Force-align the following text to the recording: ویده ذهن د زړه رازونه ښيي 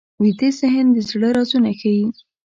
ویده 0.21 0.49
ذهن 0.59 0.85
د 0.95 0.97
زړه 1.09 1.29
رازونه 1.37 1.71
ښيي 1.79 2.05